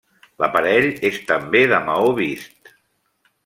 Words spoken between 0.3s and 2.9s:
L'aparell és també de maó vist.